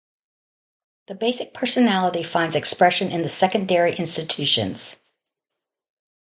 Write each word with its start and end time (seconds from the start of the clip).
The 1.05 1.13
basic 1.13 1.53
personality 1.53 2.23
finds 2.23 2.55
expression 2.55 3.11
in 3.11 3.21
the 3.21 3.29
secondary 3.29 3.95
institutions. 3.95 4.99